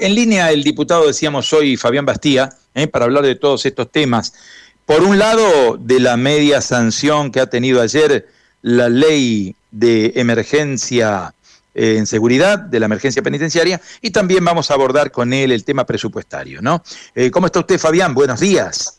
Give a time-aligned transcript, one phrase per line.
[0.00, 4.34] en línea el diputado, decíamos hoy, Fabián Bastía, eh, para hablar de todos estos temas.
[4.86, 8.26] Por un lado, de la media sanción que ha tenido ayer
[8.62, 11.34] la ley de emergencia
[11.74, 15.64] eh, en seguridad, de la emergencia penitenciaria, y también vamos a abordar con él el
[15.64, 16.82] tema presupuestario, ¿no?
[17.14, 18.14] Eh, ¿Cómo está usted, Fabián?
[18.14, 18.98] Buenos días.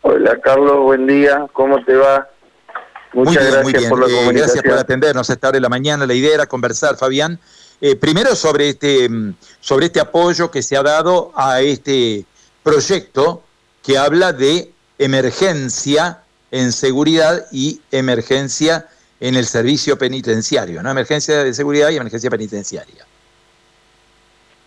[0.00, 1.46] Hola, Carlos, buen día.
[1.52, 2.28] ¿Cómo te va?
[3.12, 4.34] Muchas gracias por la comunicación.
[4.34, 6.06] Gracias por atendernos a esta hora de la mañana.
[6.06, 7.38] La idea era conversar, Fabián,
[8.00, 12.24] primero sobre este, mm, sobre este apoyo que se ha dado a este
[12.62, 13.42] proyecto
[13.82, 18.86] que habla de emergencia en seguridad y emergencia
[19.20, 20.90] en el servicio penitenciario, ¿no?
[20.90, 23.04] Emergencia de seguridad y emergencia penitenciaria.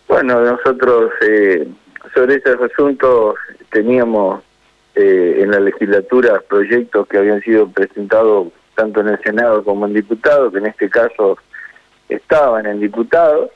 [0.06, 1.68] Bueno, nosotros eh,
[2.14, 3.36] sobre estos asuntos
[3.70, 4.42] teníamos
[4.94, 9.94] eh, en la legislatura proyectos que habían sido presentados tanto en el Senado como en
[9.94, 11.38] diputados, que en este caso
[12.08, 13.50] estaban en diputados,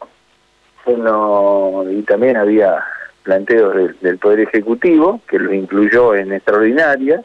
[0.85, 2.85] bueno, y también había
[3.23, 7.23] planteos del, Poder Ejecutivo, que lo incluyó en extraordinaria,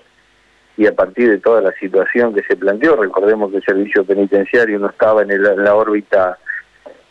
[0.77, 4.77] y a partir de toda la situación que se planteó, recordemos que el servicio penitenciario
[4.77, 6.37] no estaba en, la órbita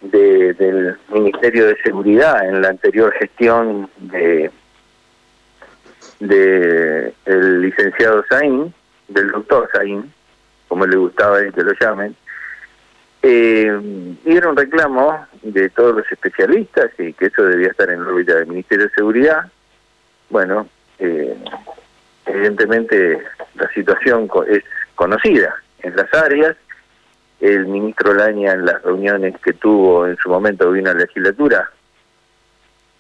[0.01, 4.53] del Ministerio de Seguridad en la anterior gestión de,
[6.21, 8.73] de el licenciado Saín,
[9.09, 10.13] del doctor Saín,
[10.69, 12.15] como le gustaba que lo llamen,
[13.29, 18.05] eh, y era un reclamo de todos los especialistas y que eso debía estar en
[18.05, 19.51] la órbita del Ministerio de Seguridad.
[20.31, 20.69] Bueno,
[21.01, 21.37] eh,
[22.25, 23.21] evidentemente
[23.57, 24.63] la situación es
[24.95, 26.57] conocida en las áreas.
[27.41, 31.69] El ministro Laña en las reuniones que tuvo en su momento de una legislatura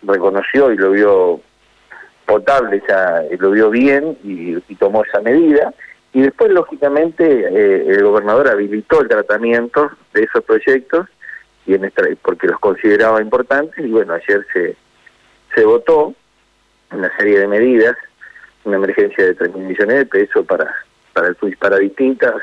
[0.03, 1.41] reconoció y lo vio
[2.27, 5.73] potable, ya, lo vio bien y tomó esa medida
[6.17, 11.07] y después, lógicamente, eh, el gobernador habilitó el tratamiento de esos proyectos
[11.67, 14.77] y en porque los consideraba importantes y bueno, ayer se,
[15.55, 16.15] se votó
[16.93, 17.97] una serie de medidas,
[18.65, 20.75] una emergencia de 3 mil millones de pesos para,
[21.13, 22.35] para, el, para distintas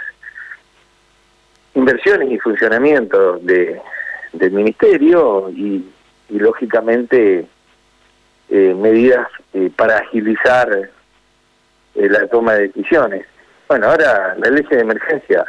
[1.76, 3.82] inversiones y funcionamiento de,
[4.34, 5.90] del ministerio y,
[6.30, 7.46] lógicamente
[8.50, 10.90] eh, medidas eh, para agilizar
[11.94, 13.28] la toma de decisiones.
[13.68, 15.46] Bueno, ahora la ley de emergencia,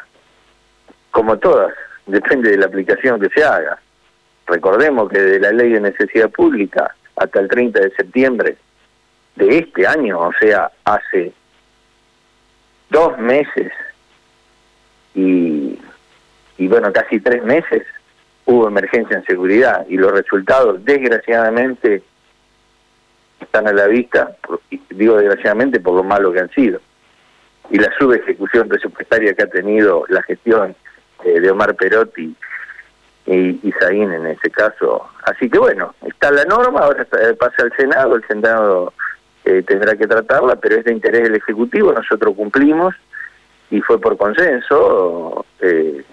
[1.11, 1.73] como todas,
[2.07, 3.79] depende de la aplicación que se haga.
[4.47, 8.57] Recordemos que de la ley de necesidad pública hasta el 30 de septiembre
[9.37, 11.33] de este año, o sea, hace
[12.91, 13.73] dos meses
[15.15, 15.79] y,
[16.59, 17.85] y bueno, casi tres meses,
[18.47, 22.03] hubo emergencia en seguridad y los resultados, desgraciadamente,
[23.41, 24.37] están a la vista,
[24.91, 26.81] digo desgraciadamente por lo malo que han sido
[27.71, 30.75] y la subejecución presupuestaria que ha tenido la gestión
[31.25, 32.35] eh, de Omar Perotti
[33.27, 35.09] y, y en ese caso.
[35.25, 37.07] Así que bueno, está la norma, ahora
[37.39, 38.93] pasa al Senado, el Senado
[39.45, 42.95] eh, tendrá que tratarla, pero es de interés del Ejecutivo, nosotros cumplimos
[43.71, 46.05] y fue por consenso eh,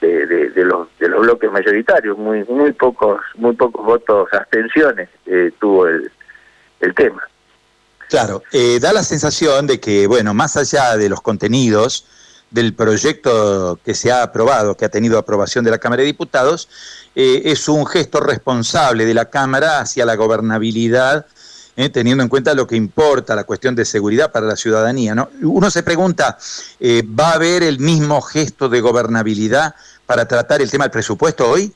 [0.00, 5.08] de, los de los bloques mayoritarios, muy muy pocos muy pocos votos abstenciones
[5.58, 6.10] tuvo el,
[6.80, 7.22] el tema.
[8.08, 12.06] Claro, eh, da la sensación de que, bueno, más allá de los contenidos
[12.50, 16.68] del proyecto que se ha aprobado, que ha tenido aprobación de la Cámara de Diputados,
[17.14, 21.26] eh, es un gesto responsable de la Cámara hacia la gobernabilidad,
[21.76, 25.14] eh, teniendo en cuenta lo que importa la cuestión de seguridad para la ciudadanía.
[25.14, 25.28] ¿no?
[25.42, 26.38] Uno se pregunta,
[26.80, 29.74] ¿va a haber el mismo gesto de gobernabilidad
[30.06, 31.72] para tratar el tema del presupuesto hoy?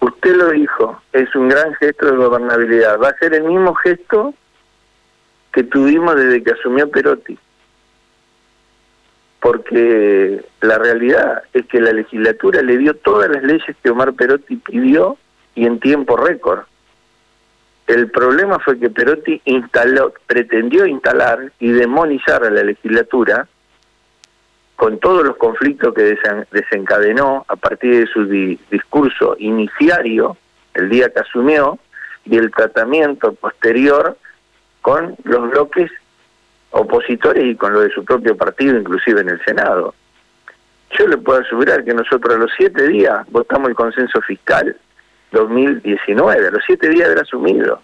[0.00, 2.98] Usted lo dijo, es un gran gesto de gobernabilidad.
[3.00, 4.34] Va a ser el mismo gesto
[5.52, 7.38] que tuvimos desde que asumió Perotti.
[9.40, 14.56] Porque la realidad es que la legislatura le dio todas las leyes que Omar Perotti
[14.56, 15.16] pidió
[15.54, 16.64] y en tiempo récord.
[17.86, 23.48] El problema fue que Perotti instaló, pretendió instalar y demonizar a la legislatura
[24.76, 26.16] con todos los conflictos que
[26.52, 28.26] desencadenó a partir de su
[28.70, 30.36] discurso iniciario,
[30.74, 31.78] el día que asumió,
[32.24, 34.16] y el tratamiento posterior
[34.82, 35.90] con los bloques
[36.70, 39.94] opositores y con lo de su propio partido, inclusive en el Senado.
[40.98, 44.76] Yo le puedo asegurar que nosotros a los siete días votamos el consenso fiscal
[45.32, 47.80] 2019, a los siete días de haber asumido.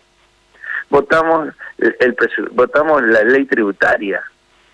[0.91, 1.49] Votamos,
[1.79, 2.17] el
[2.53, 4.23] votamos la ley tributaria,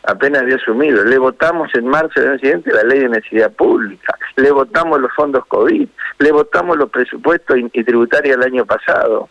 [0.04, 1.04] apenas había asumido.
[1.04, 5.12] Le votamos en marzo del año siguiente la ley de necesidad pública, le votamos los
[5.14, 9.28] fondos COVID, le votamos los presupuestos y, tributarios el año pasado,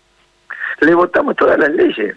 [0.82, 2.16] le votamos todas las leyes.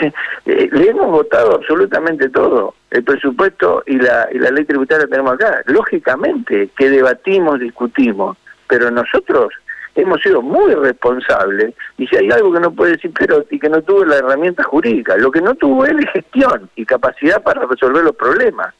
[0.46, 5.34] Eh, le hemos votado absolutamente todo, el presupuesto y la, y la ley tributaria tenemos
[5.34, 5.62] acá.
[5.66, 9.52] Lógicamente que debatimos, discutimos, pero nosotros
[9.94, 11.74] hemos sido muy responsables.
[11.98, 15.16] Y si hay algo que no puede decir Perotti, que no tuvo la herramienta jurídica,
[15.16, 18.74] lo que no tuvo él es gestión y capacidad para resolver los problemas,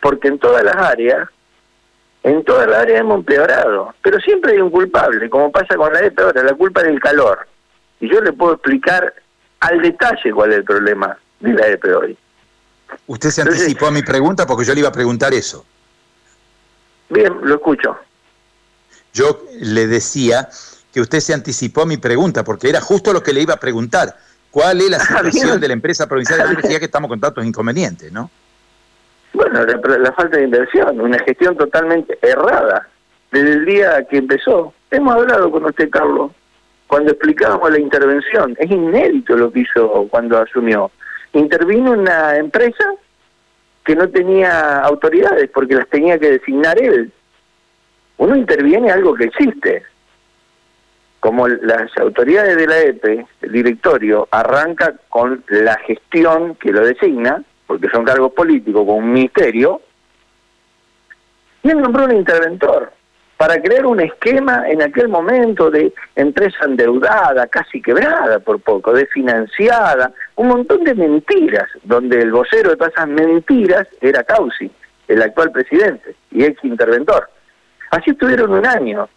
[0.00, 1.28] porque en todas las áreas,
[2.24, 6.00] en todas las áreas hemos empeorado, pero siempre hay un culpable, como pasa con la
[6.00, 7.46] EPE ahora, la culpa del calor,
[8.00, 9.14] y yo le puedo explicar
[9.60, 12.18] al detalle cuál es el problema de la EPE hoy.
[13.06, 15.64] Usted se anticipó a mi pregunta porque yo le iba a preguntar eso.
[17.08, 17.96] Bien, lo escucho.
[19.12, 20.48] Yo le decía
[20.92, 23.60] que usted se anticipó a mi pregunta, porque era justo lo que le iba a
[23.60, 24.14] preguntar.
[24.50, 27.44] ¿Cuál es la ah, situación de la empresa provincial de energía que estamos con tantos
[27.44, 28.30] inconvenientes, no?
[29.32, 32.88] Bueno, la, falta de inversión, una gestión totalmente errada
[33.30, 34.72] desde el día que empezó.
[34.90, 36.32] Hemos hablado con usted, Carlos,
[36.88, 38.56] cuando explicábamos la intervención.
[38.58, 40.90] Es inédito lo que hizo cuando asumió.
[41.34, 42.94] Intervino una empresa
[43.84, 47.12] que no tenía autoridades porque las tenía que designar él
[48.18, 49.84] uno interviene algo que existe.
[51.20, 57.42] Como las autoridades de la EPE, el directorio arranca con la gestión que lo designa,
[57.66, 59.80] porque son cargos políticos con un ministerio,
[61.62, 62.92] y él nombró un interventor
[63.38, 70.12] para crear un esquema en aquel momento de empresa endeudada, casi quebrada por poco, desfinanciada,
[70.34, 74.68] un montón de mentiras, donde el vocero de todas esas mentiras era Causi,
[75.06, 77.30] el actual presidente y ex interventor.
[77.92, 79.08] Así estuvieron un año,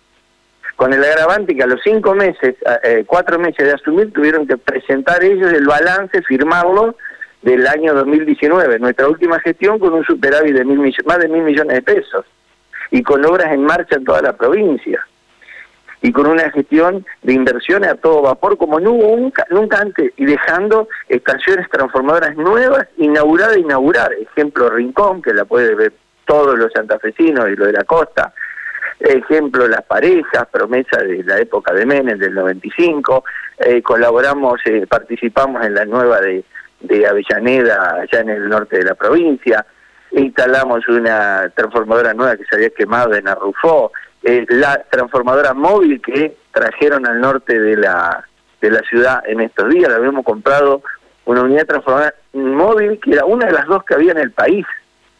[0.75, 4.55] con el agravante que a los cinco meses, eh, cuatro meses de asumir, tuvieron que
[4.55, 6.95] presentar ellos el balance, firmarlo
[7.41, 11.73] del año 2019, nuestra última gestión con un superávit de mil, más de mil millones
[11.73, 12.23] de pesos
[12.91, 15.05] y con obras en marcha en toda la provincia.
[16.03, 20.89] Y con una gestión de inversiones a todo vapor como nunca, nunca antes y dejando
[21.07, 24.11] estaciones transformadoras nuevas inauguradas e inaugurar.
[24.13, 25.93] Ejemplo Rincón, que la puede ver
[26.25, 28.33] todos los santafesinos y lo de la costa,
[28.99, 33.23] ejemplo las parejas, promesa de la época de Menem del 95,
[33.59, 36.43] eh, colaboramos, eh, participamos en la nueva de,
[36.81, 39.65] de Avellaneda, allá en el norte de la provincia,
[40.11, 43.91] instalamos una transformadora nueva que se había quemado en Arrufó,
[44.23, 48.27] eh, la transformadora móvil que trajeron al norte de la,
[48.61, 50.81] de la ciudad en estos días, la habíamos comprado
[51.25, 54.65] una unidad transformadora móvil que era una de las dos que había en el país.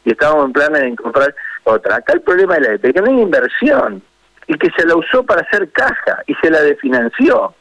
[0.04, 1.98] Y estábamos en planes de comprar otra.
[1.98, 4.02] Acá el problema de la EPE, que no hay inversión
[4.48, 7.54] y que se la usó para hacer caja y se la definanció,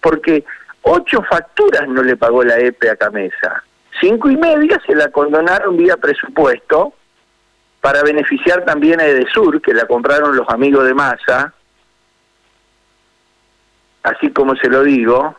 [0.00, 0.44] porque
[0.82, 3.62] ocho facturas no le pagó la EPE a Camesa,
[4.00, 6.94] cinco y media se la condonaron vía presupuesto
[7.80, 11.52] para beneficiar también a Edesur, que la compraron los amigos de Massa,
[14.02, 15.36] así como se lo digo,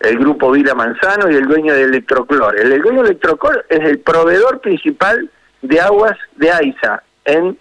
[0.00, 2.58] el grupo Vila Manzano y el dueño de Electroclor.
[2.58, 5.30] El dueño de Electroclor es el proveedor principal
[5.62, 7.58] de aguas de AISA en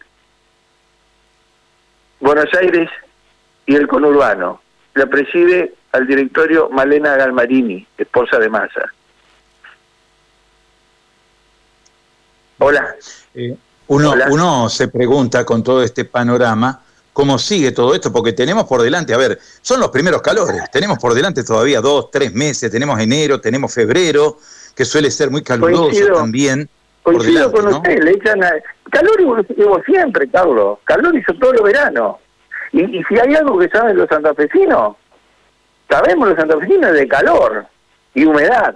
[2.19, 2.89] Buenos Aires
[3.65, 4.61] y el conurbano.
[4.93, 8.94] La preside al directorio Malena Galmarini, esposa de Massa.
[12.59, 12.95] Hola.
[13.33, 13.55] Eh,
[13.87, 16.81] uno, uno se pregunta con todo este panorama
[17.13, 20.99] cómo sigue todo esto, porque tenemos por delante, a ver, son los primeros calores, tenemos
[20.99, 24.37] por delante todavía dos, tres meses, tenemos enero, tenemos febrero,
[24.75, 26.67] que suele ser muy caluroso también.
[27.03, 28.51] Coincido con usted, le echan a...
[28.91, 30.79] Calor hubo siempre, Carlos.
[30.83, 32.19] Calor hizo todo el verano.
[32.73, 34.97] Y, y si hay algo que saben los santafesinos,
[35.89, 37.67] sabemos los santafesinos de calor
[38.13, 38.75] y humedad.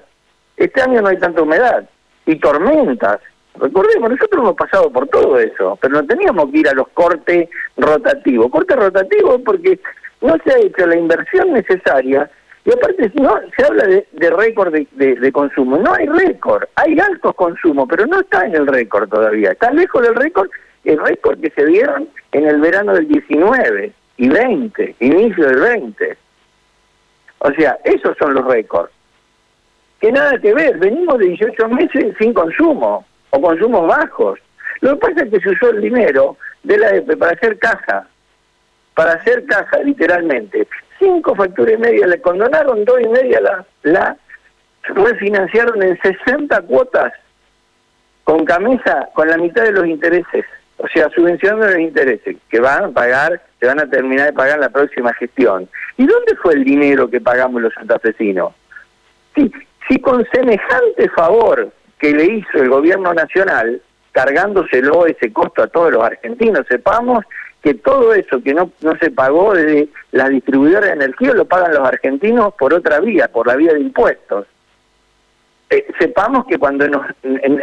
[0.56, 1.90] Este año no hay tanta humedad.
[2.26, 3.20] Y tormentas.
[3.60, 7.50] Recordemos, nosotros hemos pasado por todo eso, pero no teníamos que ir a los cortes
[7.78, 8.50] rotativos.
[8.50, 9.80] Corte rotativo porque
[10.22, 12.30] no se ha hecho la inversión necesaria
[12.66, 15.78] y aparte, no, se habla de, récord de, consumo.
[15.78, 16.66] No hay récord.
[16.76, 19.52] Hay altos consumos, pero no está en el récord todavía.
[19.52, 20.50] Está lejos del récord,
[20.84, 26.18] el récord que se dieron en el verano del 19 y 20, inicio del 20.
[27.40, 28.92] O sea, esos son los récords.
[30.00, 30.78] Que nada que ver.
[30.78, 34.40] Venimos de 18 meses sin consumo o consumos bajos.
[34.82, 38.08] Lo que pasa es que se usó el dinero de la EPE para hacer caja.
[38.94, 40.68] Para hacer caja, literalmente
[41.00, 44.18] cinco facturas y media le condonaron, dos y media la, la
[44.84, 47.14] refinanciaron en 60 cuotas
[48.24, 50.46] con camisa, con la mitad de los intereses,
[50.78, 54.60] o sea, subvencionando los intereses, que van a pagar, se van a terminar de pagar
[54.60, 55.68] la próxima gestión.
[55.98, 58.54] ¿Y dónde fue el dinero que pagamos los santafesinos?
[59.36, 59.52] Si,
[59.88, 65.92] si con semejante favor que le hizo el gobierno nacional, cargándoselo ese costo a todos
[65.92, 67.26] los argentinos, sepamos
[67.62, 71.74] que todo eso que no, no se pagó de la distribuidora de energía lo pagan
[71.74, 74.48] los argentinos por otra vía, por la vía de impuestos.
[75.70, 77.06] Eh, sepamos que cuando nos,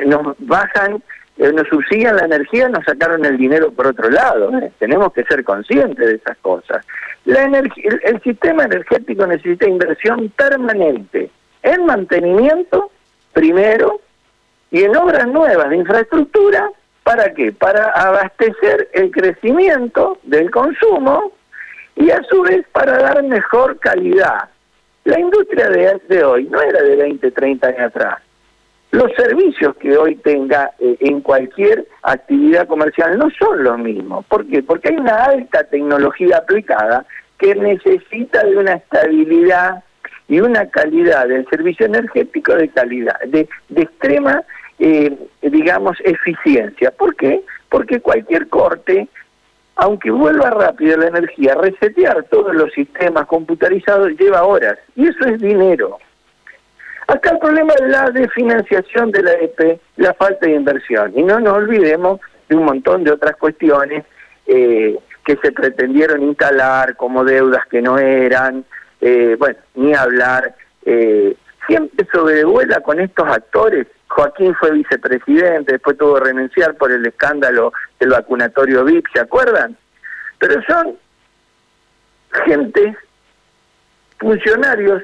[0.07, 1.03] nos bajan
[1.39, 4.57] eh, nos subsidian la energía, nos sacaron el dinero por otro lado.
[4.59, 4.73] ¿eh?
[4.79, 6.85] Tenemos que ser conscientes de esas cosas.
[7.25, 7.71] La el,
[8.05, 11.31] el sistema energético necesita inversión permanente
[11.63, 12.91] en mantenimiento,
[13.33, 14.01] primero,
[14.71, 16.71] y en obras nuevas de infraestructura,
[17.03, 17.53] ¿para qué?
[17.53, 21.33] Para abastecer el crecimiento del consumo
[21.95, 24.49] y a su vez para dar mejor calidad.
[25.05, 28.19] La industria de, de hoy no era de 20, 30 años atrás.
[28.91, 34.25] Los servicios que hoy tenga eh, en cualquier actividad comercial no son los mismos.
[34.27, 34.63] ¿Por qué?
[34.63, 37.05] Porque hay una alta tecnología aplicada
[37.39, 39.85] que necesita de una estabilidad
[40.29, 44.43] y una calidad del servicio energético de calidad, de, de extrema,
[44.79, 46.91] eh, digamos, eficiencia.
[46.91, 47.43] ¿Por qué?
[47.69, 49.09] Porque cualquier corte,
[49.77, 55.41] aunque vuelva rápido la energía, resetear todos los sistemas computarizados lleva horas y eso es
[55.41, 55.99] dinero.
[57.09, 61.13] Acá el problema es la desfinanciación de la EP, la falta de inversión.
[61.17, 64.05] Y no nos olvidemos de un montón de otras cuestiones
[64.47, 68.65] eh, que se pretendieron instalar como deudas que no eran,
[69.01, 70.55] eh, bueno, ni hablar.
[70.85, 71.37] Eh,
[71.67, 73.87] siempre sobrevuela con estos actores.
[74.09, 79.77] Joaquín fue vicepresidente, después tuvo que renunciar por el escándalo del vacunatorio VIP, ¿se acuerdan?
[80.39, 80.97] Pero son
[82.45, 82.97] gente,
[84.19, 85.03] funcionarios,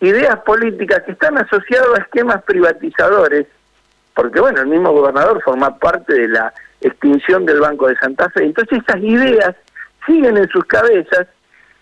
[0.00, 3.46] ideas políticas que están asociados a esquemas privatizadores,
[4.14, 8.44] porque bueno, el mismo gobernador forma parte de la extinción del Banco de Santa Fe.
[8.44, 9.56] Entonces esas ideas
[10.06, 11.26] siguen en sus cabezas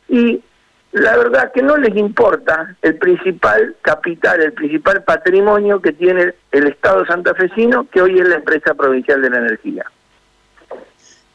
[0.08, 0.42] y
[0.96, 6.68] la verdad que no les importa el principal capital, el principal patrimonio que tiene el
[6.68, 9.84] Estado santafesino, que hoy es la empresa provincial de la energía.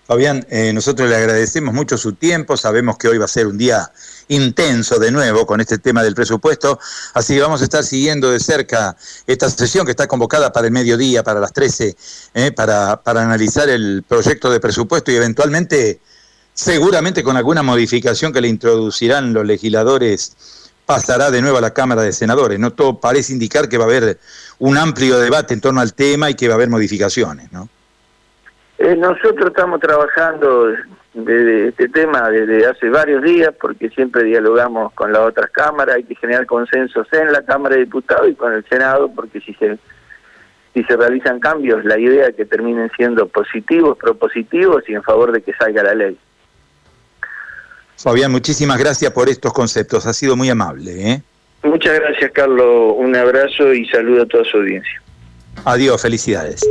[0.08, 3.60] Fabián, eh, nosotros le agradecemos mucho su tiempo, sabemos que hoy va a ser un
[3.60, 3.92] día
[4.30, 6.80] intenso de nuevo con este tema del presupuesto,
[7.14, 8.96] así que vamos a estar siguiendo de cerca
[9.28, 11.96] esta sesión que está convocada para el mediodía, para las 13,
[12.34, 16.02] eh, para, para analizar el proyecto de presupuesto y eventualmente
[16.54, 22.02] seguramente con alguna modificación que le introducirán los legisladores, pasará de nuevo a la Cámara
[22.02, 22.60] de Senadores.
[22.60, 24.18] No todo parece indicar que va a haber
[24.60, 27.70] un amplio debate en torno al tema y que va a haber modificaciones, ¿no?
[28.78, 30.74] Eh, nosotros estamos trabajando
[31.14, 36.04] de, este tema desde hace varios días porque siempre dialogamos con las otras cámaras, hay
[36.04, 39.78] que generar consensos en la Cámara de Diputados y con el Senado porque si se
[40.74, 45.32] si se realizan cambios, la idea es que terminen siendo positivos, propositivos y en favor
[45.34, 46.18] de que salga la ley.
[48.02, 51.12] Fabián, muchísimas gracias por estos conceptos, ha sido muy amable.
[51.12, 51.22] ¿eh?
[51.64, 52.96] Muchas gracias, Carlos.
[52.98, 55.02] Un abrazo y saludo a toda su audiencia.
[55.66, 56.62] Adiós, felicidades.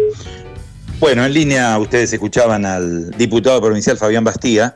[0.99, 4.75] Bueno, en línea ustedes escuchaban al diputado provincial Fabián Bastía.